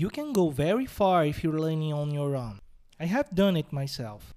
You 0.00 0.08
can 0.08 0.32
go 0.32 0.48
very 0.48 0.86
far 0.86 1.26
if 1.26 1.44
you're 1.44 1.60
learning 1.60 1.92
on 1.92 2.10
your 2.10 2.34
own. 2.34 2.60
I 2.98 3.04
have 3.04 3.34
done 3.34 3.54
it 3.54 3.70
myself. 3.70 4.32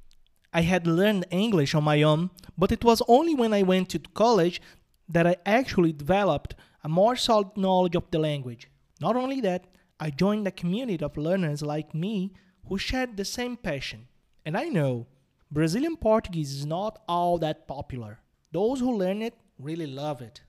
I 0.52 0.60
had 0.60 0.86
learned 0.86 1.26
English 1.32 1.74
on 1.74 1.86
my 1.86 2.04
own, 2.04 2.32
but 2.58 2.74
it 2.74 2.84
was 2.84 3.02
only 3.08 3.34
when 3.34 3.54
I 3.54 3.64
went 3.64 3.88
to 3.92 4.00
college 4.00 4.62
that 5.08 5.26
I 5.26 5.38
actually 5.46 5.94
developed 5.94 6.56
a 6.84 6.90
more 6.90 7.16
solid 7.16 7.56
knowledge 7.56 7.96
of 7.96 8.12
the 8.12 8.20
language. 8.20 8.68
Not 9.00 9.16
only 9.16 9.40
that, 9.40 9.68
I 10.02 10.10
joined 10.10 10.46
a 10.46 10.52
community 10.52 11.02
of 11.02 11.16
learners 11.16 11.62
like 11.62 11.96
me 11.96 12.34
who 12.68 12.78
shared 12.78 13.16
the 13.16 13.24
same 13.24 13.56
passion. 13.56 14.10
And 14.46 14.58
I 14.58 14.66
know 14.66 15.08
Brazilian 15.50 15.96
Portuguese 15.96 16.52
is 16.52 16.66
not 16.66 17.02
all 17.08 17.38
that 17.38 17.70
popular. 17.70 18.20
Those 18.52 18.82
who 18.82 18.98
learn 18.98 19.22
it 19.22 19.36
really 19.58 19.88
love 19.88 20.22
it. 20.22 20.42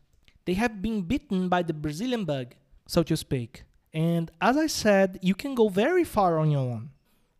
They 0.44 0.54
have 0.54 0.82
been 0.82 1.02
bitten 1.02 1.48
by 1.48 1.62
the 1.62 1.72
Brazilian 1.72 2.24
bug, 2.24 2.56
so 2.88 3.04
to 3.04 3.16
speak. 3.16 3.62
And 3.94 4.30
as 4.40 4.56
I 4.56 4.66
said, 4.66 5.20
you 5.22 5.34
can 5.36 5.54
go 5.54 5.68
very 5.68 6.02
far 6.02 6.38
on 6.38 6.50
your 6.50 6.60
own. 6.60 6.90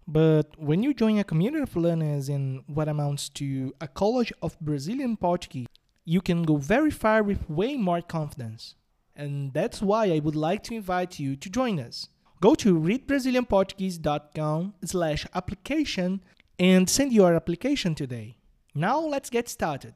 But 0.06 0.56
when 0.56 0.82
you 0.84 0.94
join 0.94 1.18
a 1.18 1.24
community 1.24 1.62
of 1.62 1.74
learners 1.74 2.28
in 2.28 2.62
what 2.66 2.88
amounts 2.88 3.28
to 3.30 3.74
a 3.80 3.88
college 3.88 4.32
of 4.40 4.58
Brazilian 4.60 5.16
Portuguese, 5.16 5.66
you 6.04 6.20
can 6.20 6.44
go 6.44 6.56
very 6.56 6.90
far 6.92 7.22
with 7.24 7.50
way 7.50 7.76
more 7.76 8.02
confidence. 8.02 8.76
And 9.16 9.52
that's 9.52 9.82
why 9.82 10.12
I 10.12 10.20
would 10.20 10.36
like 10.36 10.62
to 10.64 10.74
invite 10.74 11.18
you 11.18 11.34
to 11.36 11.50
join 11.50 11.80
us. 11.80 12.08
Go 12.40 12.54
to 12.56 12.78
readbrazilianportuguese.com 12.78 14.74
slash 14.84 15.26
application 15.34 16.20
and 16.58 16.88
send 16.88 17.12
your 17.12 17.34
application 17.34 17.94
today. 17.94 18.36
Now 18.74 19.00
let's 19.00 19.30
get 19.30 19.48
started. 19.48 19.94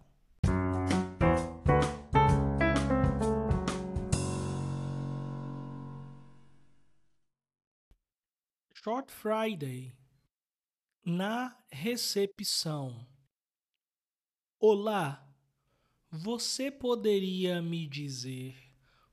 Short 8.80 9.10
Friday 9.10 9.92
na 11.04 11.58
recepção. 11.68 13.04
Olá, 14.60 15.28
você 16.08 16.70
poderia 16.70 17.60
me 17.60 17.88
dizer 17.88 18.56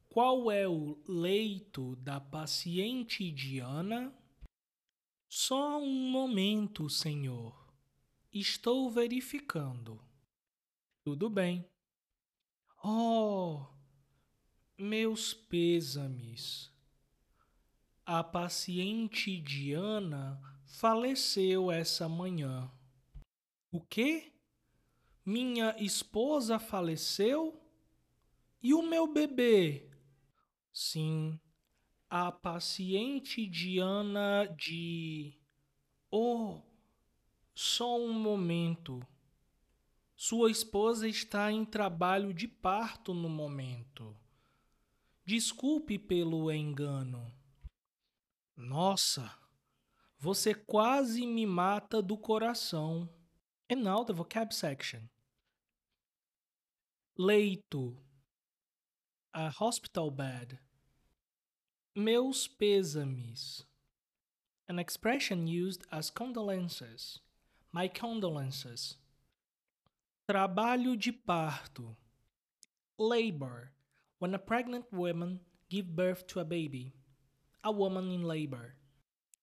qual 0.07 0.51
é 0.51 0.67
o 0.67 1.01
leito 1.07 1.95
da 1.95 2.21
paciente 2.21 3.31
Diana? 3.31 4.15
Só 5.27 5.79
um 5.79 6.11
momento, 6.11 6.87
senhor. 6.87 7.73
Estou 8.31 8.91
verificando. 8.91 9.99
Tudo 11.03 11.27
bem. 11.27 11.67
Oh, 12.83 13.65
meus 14.77 15.33
pêsames. 15.33 16.74
A 18.07 18.23
paciente 18.23 19.41
Diana 19.41 20.39
faleceu 20.63 21.71
essa 21.71 22.07
manhã. 22.07 22.71
O 23.71 23.81
quê? 23.81 24.31
Minha 25.25 25.75
esposa 25.79 26.59
faleceu? 26.59 27.59
E 28.61 28.75
o 28.75 28.83
meu 28.83 29.11
bebê? 29.11 29.89
Sim, 30.71 31.39
a 32.07 32.31
paciente 32.31 33.47
Diana 33.47 34.45
de. 34.55 35.33
Oh, 36.11 36.61
só 37.55 37.99
um 37.99 38.13
momento. 38.13 39.01
Sua 40.15 40.51
esposa 40.51 41.07
está 41.07 41.51
em 41.51 41.65
trabalho 41.65 42.35
de 42.35 42.47
parto 42.47 43.15
no 43.15 43.29
momento. 43.29 44.15
Desculpe 45.25 45.97
pelo 45.97 46.51
engano. 46.51 47.33
Nossa, 48.57 49.31
você 50.17 50.53
quase 50.53 51.25
me 51.27 51.45
mata 51.45 52.01
do 52.01 52.17
coração. 52.17 53.09
And 53.69 53.83
now 53.83 54.03
the 54.05 54.13
vocab 54.13 54.53
section. 54.53 55.09
Leito. 57.17 57.97
A 59.33 59.49
hospital 59.49 60.09
bed. 60.09 60.59
Meus 61.95 62.47
pêsames. 62.47 63.65
An 64.67 64.79
expression 64.79 65.47
used 65.47 65.85
as 65.91 66.09
condolences. 66.09 67.19
My 67.73 67.89
condolences. 67.89 68.97
Trabalho 70.27 70.95
de 70.95 71.11
parto. 71.11 71.95
Labor. 72.97 73.71
When 74.19 74.33
a 74.33 74.39
pregnant 74.39 74.85
woman 74.91 75.41
gives 75.69 75.89
birth 75.89 76.25
to 76.27 76.39
a 76.39 76.45
baby. 76.45 76.93
A 77.65 77.71
woman 77.71 78.11
in 78.11 78.21
labor. 78.21 78.75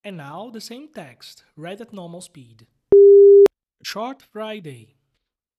And 0.05 0.17
now 0.17 0.49
the 0.49 0.61
same 0.61 0.87
text, 0.87 1.43
read 1.57 1.81
at 1.83 1.93
normal 1.93 2.21
speed. 2.21 2.69
Short 3.83 4.23
Friday. 4.23 4.95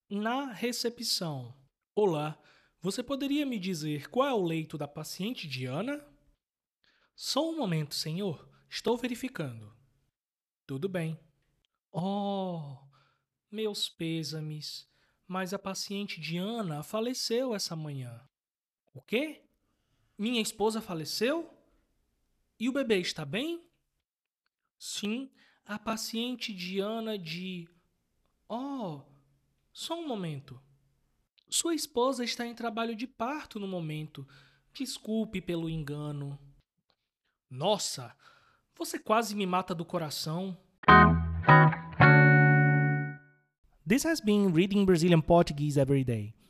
Na 0.09 0.53
recepção. 0.53 1.53
Olá, 1.93 2.39
você 2.79 3.03
poderia 3.03 3.45
me 3.45 3.59
dizer 3.59 4.09
qual 4.09 4.29
é 4.29 4.33
o 4.33 4.41
leito 4.41 4.77
da 4.77 4.87
paciente 4.87 5.45
Diana? 5.45 6.07
Só 7.13 7.49
um 7.49 7.57
momento, 7.57 7.95
senhor. 7.95 8.47
Estou 8.69 8.95
verificando. 8.95 9.75
Tudo 10.65 10.87
bem. 10.87 11.19
Oh, 11.91 12.77
meus 13.51 13.89
pêsames. 13.89 14.87
Mas 15.27 15.53
a 15.53 15.59
paciente 15.59 16.21
Diana 16.21 16.81
faleceu 16.81 17.53
essa 17.53 17.75
manhã. 17.75 18.25
O 18.93 19.01
quê? 19.01 19.43
Minha 20.17 20.41
esposa 20.41 20.79
faleceu? 20.79 21.52
E 22.63 22.69
o 22.69 22.71
bebê 22.71 23.01
está 23.01 23.25
bem? 23.25 23.61
Sim, 24.79 25.29
a 25.65 25.77
paciente 25.77 26.53
Diana 26.53 27.19
de. 27.19 27.67
Oh, 28.47 29.01
só 29.73 29.99
um 29.99 30.07
momento. 30.07 30.57
Sua 31.49 31.75
esposa 31.75 32.23
está 32.23 32.47
em 32.47 32.55
trabalho 32.55 32.95
de 32.95 33.05
parto 33.05 33.59
no 33.59 33.67
momento. 33.67 34.25
Desculpe 34.73 35.41
pelo 35.41 35.69
engano. 35.69 36.39
Nossa, 37.49 38.15
você 38.73 38.97
quase 38.97 39.35
me 39.35 39.45
mata 39.45 39.75
do 39.75 39.83
coração. 39.83 40.57
This 43.85 44.05
has 44.05 44.21
been 44.21 44.53
Reading 44.53 44.85
Brazilian 44.85 45.19
Portuguese 45.19 45.77
Every 45.77 46.05
Day, 46.05 46.33